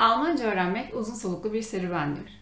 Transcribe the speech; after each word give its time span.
Almanca 0.00 0.44
öğrenmek 0.44 0.94
uzun 0.94 1.14
soluklu 1.14 1.52
bir 1.52 1.62
serüvendir. 1.62 2.40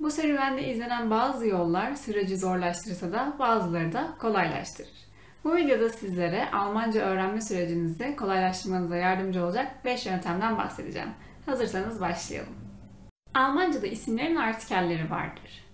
Bu 0.00 0.10
serüvende 0.10 0.68
izlenen 0.68 1.10
bazı 1.10 1.46
yollar 1.46 1.94
süreci 1.94 2.36
zorlaştırsa 2.36 3.12
da 3.12 3.36
bazıları 3.38 3.92
da 3.92 4.14
kolaylaştırır. 4.18 5.08
Bu 5.44 5.56
videoda 5.56 5.88
sizlere 5.88 6.50
Almanca 6.50 7.00
öğrenme 7.00 7.40
sürecinizi 7.40 8.16
kolaylaştırmanıza 8.16 8.96
yardımcı 8.96 9.44
olacak 9.44 9.84
5 9.84 10.06
yöntemden 10.06 10.58
bahsedeceğim. 10.58 11.10
Hazırsanız 11.46 12.00
başlayalım. 12.00 12.54
Almanca'da 13.34 13.86
isimlerin 13.86 14.36
artikelleri 14.36 15.10
vardır. 15.10 15.64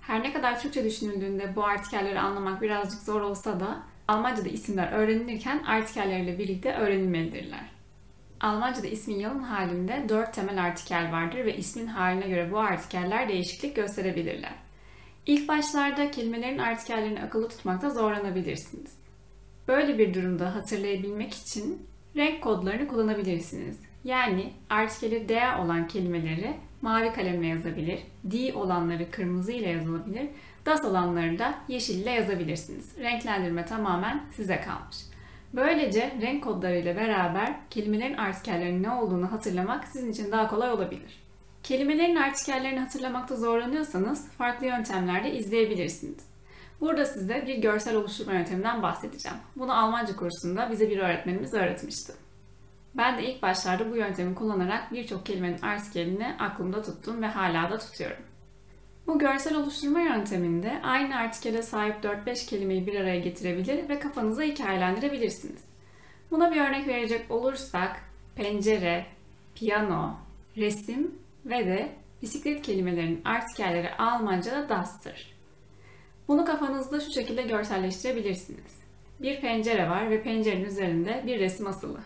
Her 0.00 0.22
ne 0.22 0.32
kadar 0.32 0.60
Türkçe 0.60 0.84
düşünüldüğünde 0.84 1.56
bu 1.56 1.64
artikelleri 1.64 2.20
anlamak 2.20 2.62
birazcık 2.62 3.02
zor 3.02 3.20
olsa 3.20 3.60
da 3.60 3.82
Almanca'da 4.08 4.48
isimler 4.48 4.92
öğrenilirken 4.92 5.62
artikelleriyle 5.62 6.38
birlikte 6.38 6.74
öğrenilmelidirler. 6.74 7.73
Almanca'da 8.44 8.86
ismin 8.86 9.18
yalın 9.18 9.42
halinde 9.42 10.04
dört 10.08 10.34
temel 10.34 10.64
artikel 10.64 11.12
vardır 11.12 11.44
ve 11.44 11.56
ismin 11.56 11.86
haline 11.86 12.28
göre 12.28 12.52
bu 12.52 12.58
artikeller 12.58 13.28
değişiklik 13.28 13.76
gösterebilirler. 13.76 14.54
İlk 15.26 15.48
başlarda 15.48 16.10
kelimelerin 16.10 16.58
artikellerini 16.58 17.22
akıllı 17.22 17.48
tutmakta 17.48 17.90
zorlanabilirsiniz. 17.90 18.98
Böyle 19.68 19.98
bir 19.98 20.14
durumda 20.14 20.54
hatırlayabilmek 20.54 21.34
için 21.34 21.86
renk 22.16 22.42
kodlarını 22.42 22.88
kullanabilirsiniz. 22.88 23.78
Yani 24.04 24.52
artikeli 24.70 25.28
D 25.28 25.40
olan 25.60 25.88
kelimeleri 25.88 26.56
mavi 26.82 27.12
kalemle 27.12 27.46
yazabilir, 27.46 28.00
D 28.24 28.54
olanları 28.54 29.10
kırmızı 29.10 29.52
ile 29.52 29.68
yazılabilir, 29.68 30.28
DAS 30.66 30.84
olanları 30.84 31.38
da 31.38 31.54
yeşil 31.68 32.02
ile 32.02 32.10
yazabilirsiniz. 32.10 32.98
Renklendirme 32.98 33.64
tamamen 33.64 34.22
size 34.36 34.60
kalmış. 34.60 35.13
Böylece 35.56 36.12
renk 36.20 36.44
kodlarıyla 36.44 36.96
beraber 36.96 37.54
kelimelerin 37.70 38.16
artikellerinin 38.16 38.82
ne 38.82 38.90
olduğunu 38.90 39.32
hatırlamak 39.32 39.88
sizin 39.88 40.12
için 40.12 40.32
daha 40.32 40.48
kolay 40.48 40.72
olabilir. 40.72 41.22
Kelimelerin 41.62 42.16
artikellerini 42.16 42.80
hatırlamakta 42.80 43.36
zorlanıyorsanız 43.36 44.28
farklı 44.28 44.66
yöntemlerde 44.66 45.32
izleyebilirsiniz. 45.32 46.26
Burada 46.80 47.04
size 47.04 47.44
bir 47.46 47.58
görsel 47.58 47.96
oluşturma 47.96 48.32
yönteminden 48.32 48.82
bahsedeceğim. 48.82 49.38
Bunu 49.56 49.78
Almanca 49.78 50.16
kursunda 50.16 50.70
bize 50.70 50.90
bir 50.90 50.98
öğretmenimiz 50.98 51.54
öğretmişti. 51.54 52.12
Ben 52.94 53.18
de 53.18 53.24
ilk 53.24 53.42
başlarda 53.42 53.90
bu 53.90 53.96
yöntemi 53.96 54.34
kullanarak 54.34 54.92
birçok 54.92 55.26
kelimenin 55.26 55.62
artikelini 55.62 56.36
aklımda 56.38 56.82
tuttum 56.82 57.22
ve 57.22 57.26
hala 57.26 57.70
da 57.70 57.78
tutuyorum. 57.78 58.22
Bu 59.06 59.18
görsel 59.18 59.56
oluşturma 59.56 60.00
yönteminde 60.00 60.80
aynı 60.82 61.16
artikele 61.16 61.62
sahip 61.62 62.04
4-5 62.04 62.46
kelimeyi 62.46 62.86
bir 62.86 63.00
araya 63.00 63.20
getirebilir 63.20 63.88
ve 63.88 63.98
kafanıza 63.98 64.42
hikayelendirebilirsiniz. 64.42 65.64
Buna 66.30 66.52
bir 66.52 66.60
örnek 66.60 66.88
verecek 66.88 67.30
olursak 67.30 68.00
pencere, 68.36 69.06
piyano, 69.54 70.16
resim 70.56 71.18
ve 71.46 71.66
de 71.66 71.92
bisiklet 72.22 72.62
kelimelerinin 72.62 73.24
artikelleri 73.24 73.94
Almanca'da 73.94 74.68
das'tır. 74.68 75.34
Bunu 76.28 76.44
kafanızda 76.44 77.00
şu 77.00 77.12
şekilde 77.12 77.42
görselleştirebilirsiniz. 77.42 78.84
Bir 79.20 79.40
pencere 79.40 79.90
var 79.90 80.10
ve 80.10 80.22
pencerenin 80.22 80.64
üzerinde 80.64 81.22
bir 81.26 81.40
resim 81.40 81.66
asılı. 81.66 82.00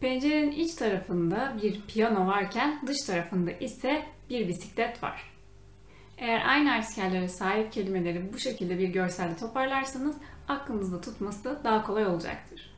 Pencerenin 0.00 0.52
iç 0.52 0.74
tarafında 0.74 1.56
bir 1.62 1.82
piyano 1.88 2.26
varken 2.26 2.82
dış 2.86 3.00
tarafında 3.00 3.50
ise 3.50 4.02
bir 4.30 4.48
bisiklet 4.48 5.02
var. 5.02 5.33
Eğer 6.18 6.42
aynı 6.46 6.72
artikellere 6.72 7.28
sahip 7.28 7.72
kelimeleri 7.72 8.32
bu 8.32 8.38
şekilde 8.38 8.78
bir 8.78 8.88
görselde 8.88 9.36
toparlarsanız 9.36 10.16
aklınızda 10.48 11.00
tutması 11.00 11.60
daha 11.64 11.86
kolay 11.86 12.06
olacaktır. 12.06 12.74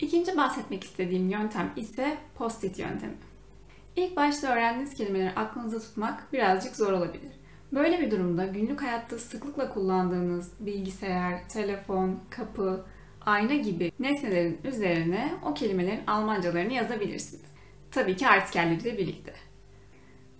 İkinci 0.00 0.36
bahsetmek 0.36 0.84
istediğim 0.84 1.30
yöntem 1.30 1.72
ise 1.76 2.18
post-it 2.34 2.78
yöntemi. 2.78 3.14
İlk 3.96 4.16
başta 4.16 4.52
öğrendiğiniz 4.52 4.94
kelimeleri 4.94 5.30
aklınızda 5.30 5.80
tutmak 5.80 6.32
birazcık 6.32 6.76
zor 6.76 6.92
olabilir. 6.92 7.32
Böyle 7.72 8.00
bir 8.00 8.10
durumda 8.10 8.46
günlük 8.46 8.82
hayatta 8.82 9.18
sıklıkla 9.18 9.74
kullandığınız 9.74 10.52
bilgisayar, 10.60 11.48
telefon, 11.48 12.20
kapı, 12.30 12.84
ayna 13.26 13.54
gibi 13.54 13.92
nesnelerin 13.98 14.60
üzerine 14.64 15.34
o 15.44 15.54
kelimelerin 15.54 16.06
Almancalarını 16.06 16.72
yazabilirsiniz. 16.72 17.50
Tabii 17.90 18.16
ki 18.16 18.28
artikelleriyle 18.28 18.98
birlikte. 18.98 19.32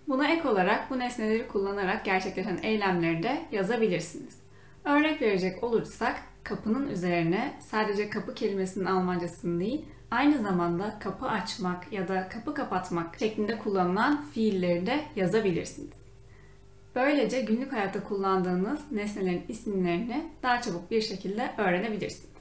Buna 0.09 0.29
ek 0.29 0.49
olarak 0.49 0.91
bu 0.91 0.99
nesneleri 0.99 1.49
kullanarak 1.49 2.05
gerçekleşen 2.05 2.59
eylemleri 2.63 3.23
de 3.23 3.43
yazabilirsiniz. 3.53 4.39
Örnek 4.85 5.23
verecek 5.23 5.65
olursak 5.65 6.23
kapının 6.45 6.89
üzerine 6.89 7.53
sadece 7.61 8.11
kapı 8.11 8.35
kelimesinin 8.35 8.85
Almancasını 8.85 9.61
değil, 9.61 9.85
aynı 10.11 10.43
zamanda 10.43 10.99
kapı 10.99 11.27
açmak 11.27 11.93
ya 11.93 12.09
da 12.09 12.29
kapı 12.29 12.55
kapatmak 12.55 13.19
şeklinde 13.19 13.59
kullanılan 13.59 14.25
fiilleri 14.35 14.87
de 14.87 15.01
yazabilirsiniz. 15.17 15.97
Böylece 16.95 17.41
günlük 17.41 17.73
hayatta 17.73 18.05
kullandığınız 18.05 18.81
nesnelerin 18.93 19.45
isimlerini 19.49 20.29
daha 20.43 20.61
çabuk 20.63 20.91
bir 20.91 21.01
şekilde 21.01 21.51
öğrenebilirsiniz. 21.59 22.39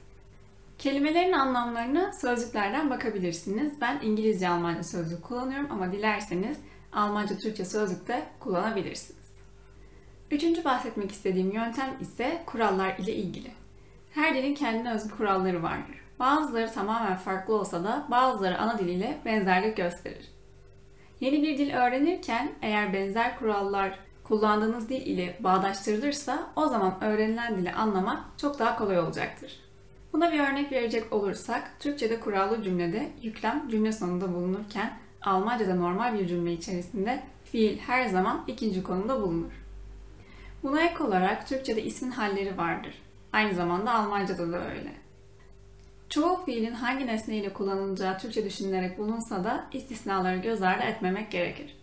Kelimelerin 0.78 1.32
anlamlarını 1.32 2.10
sözlüklerden 2.20 2.90
bakabilirsiniz. 2.90 3.72
Ben 3.80 4.00
İngilizce 4.02 4.48
Almanca 4.48 4.82
sözlük 4.82 5.22
kullanıyorum 5.22 5.66
ama 5.70 5.92
dilerseniz 5.92 6.58
Almanca 6.92 7.38
Türkçe 7.38 7.64
sözlükte 7.64 8.26
kullanabilirsiniz. 8.40 9.32
Üçüncü 10.30 10.64
bahsetmek 10.64 11.12
istediğim 11.12 11.52
yöntem 11.52 11.96
ise 12.00 12.42
kurallar 12.46 12.98
ile 12.98 13.14
ilgili. 13.14 13.50
Her 14.14 14.34
dilin 14.34 14.54
kendine 14.54 14.92
özgü 14.92 15.16
kuralları 15.16 15.62
vardır. 15.62 15.96
Bazıları 16.18 16.72
tamamen 16.72 17.16
farklı 17.16 17.54
olsa 17.54 17.84
da 17.84 18.06
bazıları 18.10 18.58
ana 18.58 18.78
diliyle 18.78 19.18
benzerlik 19.24 19.76
gösterir. 19.76 20.28
Yeni 21.20 21.42
bir 21.42 21.58
dil 21.58 21.74
öğrenirken 21.74 22.52
eğer 22.62 22.92
benzer 22.92 23.38
kurallar 23.38 23.98
kullandığınız 24.24 24.88
dil 24.88 25.06
ile 25.06 25.36
bağdaştırılırsa 25.40 26.46
o 26.56 26.66
zaman 26.66 27.04
öğrenilen 27.04 27.56
dili 27.56 27.72
anlamak 27.72 28.24
çok 28.38 28.58
daha 28.58 28.78
kolay 28.78 28.98
olacaktır. 28.98 29.60
Buna 30.12 30.32
bir 30.32 30.40
örnek 30.40 30.72
verecek 30.72 31.12
olursak, 31.12 31.70
Türkçe'de 31.80 32.20
kurallı 32.20 32.62
cümlede 32.62 33.10
yüklem 33.22 33.68
cümle 33.70 33.92
sonunda 33.92 34.34
bulunurken 34.34 34.98
Almanca'da 35.22 35.74
normal 35.74 36.18
bir 36.18 36.26
cümle 36.26 36.52
içerisinde 36.52 37.22
fiil 37.44 37.78
her 37.78 38.06
zaman 38.06 38.44
ikinci 38.46 38.82
konumda 38.82 39.22
bulunur. 39.22 39.52
Buna 40.62 40.82
ek 40.82 41.04
olarak 41.04 41.48
Türkçe'de 41.48 41.82
ismin 41.82 42.10
halleri 42.10 42.58
vardır. 42.58 43.02
Aynı 43.32 43.54
zamanda 43.54 43.94
Almanca'da 43.94 44.52
da 44.52 44.70
öyle. 44.70 44.92
Çoğu 46.08 46.44
fiilin 46.44 46.72
hangi 46.72 47.06
nesne 47.06 47.36
ile 47.36 47.52
kullanılacağı 47.52 48.18
Türkçe 48.18 48.44
düşünülerek 48.44 48.98
bulunsa 48.98 49.44
da 49.44 49.66
istisnaları 49.72 50.36
göz 50.36 50.62
ardı 50.62 50.82
etmemek 50.82 51.30
gerekir. 51.30 51.76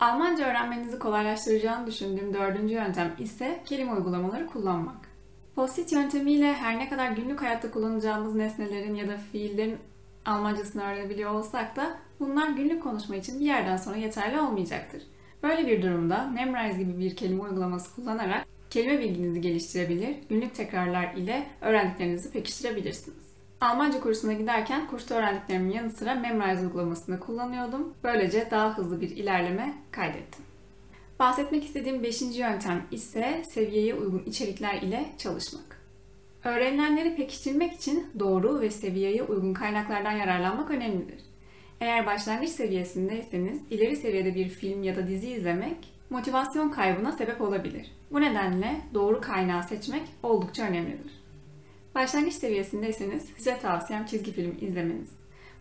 Almanca 0.00 0.46
öğrenmenizi 0.46 0.98
kolaylaştıracağını 0.98 1.86
düşündüğüm 1.86 2.34
dördüncü 2.34 2.74
yöntem 2.74 3.14
ise 3.18 3.62
kelime 3.66 3.92
uygulamaları 3.92 4.46
kullanmak. 4.46 5.08
Post-it 5.54 5.92
yöntemiyle 5.92 6.54
her 6.54 6.78
ne 6.78 6.88
kadar 6.88 7.10
günlük 7.10 7.42
hayatta 7.42 7.70
kullanacağımız 7.70 8.34
nesnelerin 8.34 8.94
ya 8.94 9.08
da 9.08 9.16
fiillerin 9.16 9.78
Almancasını 10.26 10.82
öğrenebiliyor 10.82 11.30
olsak 11.30 11.76
da 11.76 11.98
bunlar 12.20 12.48
günlük 12.48 12.82
konuşma 12.82 13.16
için 13.16 13.40
bir 13.40 13.44
yerden 13.44 13.76
sonra 13.76 13.96
yeterli 13.96 14.40
olmayacaktır. 14.40 15.02
Böyle 15.42 15.66
bir 15.66 15.82
durumda 15.82 16.30
Memrise 16.34 16.82
gibi 16.82 16.98
bir 16.98 17.16
kelime 17.16 17.42
uygulaması 17.42 17.94
kullanarak 17.94 18.46
kelime 18.70 18.98
bilginizi 18.98 19.40
geliştirebilir, 19.40 20.16
günlük 20.28 20.54
tekrarlar 20.54 21.14
ile 21.14 21.46
öğrendiklerinizi 21.60 22.32
pekiştirebilirsiniz. 22.32 23.32
Almanca 23.60 24.00
kursuna 24.00 24.32
giderken 24.32 24.86
kursta 24.86 25.14
öğrendiklerimin 25.14 25.72
yanı 25.72 25.90
sıra 25.90 26.14
Memrise 26.14 26.66
uygulamasını 26.66 27.20
kullanıyordum. 27.20 27.94
Böylece 28.04 28.48
daha 28.50 28.78
hızlı 28.78 29.00
bir 29.00 29.10
ilerleme 29.10 29.74
kaydettim. 29.90 30.44
Bahsetmek 31.18 31.64
istediğim 31.64 32.02
beşinci 32.02 32.40
yöntem 32.40 32.82
ise 32.90 33.44
seviyeye 33.50 33.94
uygun 33.94 34.22
içerikler 34.26 34.82
ile 34.82 35.06
çalışmak. 35.18 35.81
Öğrenilenleri 36.44 37.16
pekiştirmek 37.16 37.72
için 37.72 38.06
doğru 38.18 38.60
ve 38.60 38.70
seviyeye 38.70 39.22
uygun 39.22 39.54
kaynaklardan 39.54 40.12
yararlanmak 40.12 40.70
önemlidir. 40.70 41.20
Eğer 41.80 42.06
başlangıç 42.06 42.50
seviyesindeyseniz 42.50 43.60
ileri 43.70 43.96
seviyede 43.96 44.34
bir 44.34 44.48
film 44.48 44.82
ya 44.82 44.96
da 44.96 45.08
dizi 45.08 45.30
izlemek 45.30 45.76
motivasyon 46.10 46.68
kaybına 46.68 47.12
sebep 47.12 47.40
olabilir. 47.40 47.92
Bu 48.10 48.20
nedenle 48.20 48.80
doğru 48.94 49.20
kaynağı 49.20 49.62
seçmek 49.62 50.02
oldukça 50.22 50.62
önemlidir. 50.62 51.22
Başlangıç 51.94 52.34
seviyesindeyseniz 52.34 53.24
size 53.36 53.58
tavsiyem 53.58 54.06
çizgi 54.06 54.32
film 54.32 54.58
izlemeniz. 54.60 55.10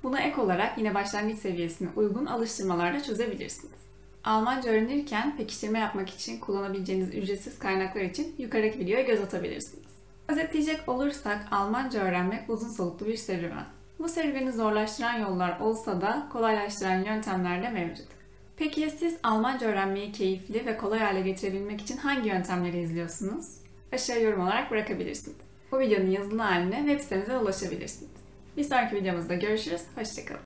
Buna 0.04 0.22
ek 0.22 0.42
olarak 0.42 0.78
yine 0.78 0.96
başlangıç 0.96 1.40
seviyesine 1.40 1.90
uygun 1.96 2.26
alıştırmalarla 2.26 3.04
çözebilirsiniz. 3.04 3.82
Almanca 4.24 4.72
öğrenirken 4.72 5.38
pekiştirme 5.38 5.80
yapmak 5.80 6.10
için 6.10 6.40
kullanabileceğiniz 6.40 7.16
ücretsiz 7.16 7.60
kaynaklar 7.60 8.02
için 8.02 8.36
yukarıdaki 8.38 8.80
videoya 8.80 9.02
göz 9.02 9.22
atabilirsiniz. 9.22 9.92
Özetleyecek 10.32 10.90
olursak 10.90 11.48
Almanca 11.52 12.00
öğrenmek 12.00 12.50
uzun 12.50 12.70
soluklu 12.70 13.08
bir 13.08 13.18
serüven. 13.18 13.66
Bu 14.00 14.10
serüveni 14.10 14.52
zorlaştıran 14.52 15.20
yollar 15.20 15.60
olsa 15.60 16.02
da 16.02 16.28
kolaylaştıran 16.32 17.04
yöntemler 17.04 17.64
de 17.64 17.70
mevcut. 17.70 18.08
Peki 18.58 18.82
ya 18.82 18.90
siz 18.90 19.18
Almanca 19.24 19.68
öğrenmeyi 19.68 20.12
keyifli 20.12 20.66
ve 20.66 20.78
kolay 20.78 21.00
hale 21.00 21.22
getirebilmek 21.22 21.82
için 21.82 21.98
hangi 21.98 22.30
yöntemleri 22.30 22.80
izliyorsunuz? 22.80 23.46
Aşağıya 23.92 24.24
yorum 24.24 24.42
olarak 24.42 24.72
bırakabilirsiniz. 24.72 25.38
Bu 25.72 25.80
videonun 25.80 26.12
yazılı 26.12 26.42
haline 26.42 26.78
web 26.78 27.00
sitemizden 27.00 27.40
ulaşabilirsiniz. 27.40 28.12
Bir 28.58 28.64
sonraki 28.64 28.96
videomuzda 28.96 29.36
görüşürüz. 29.36 29.82
Hoşçakalın. 29.96 30.40